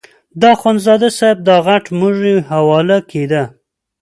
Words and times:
د 0.39 0.41
اخندزاده 0.55 1.09
صاحب 1.17 1.37
دا 1.47 1.57
غټ 1.67 1.83
موږی 1.99 2.33
حواله 2.51 2.97
کېده. 3.11 3.43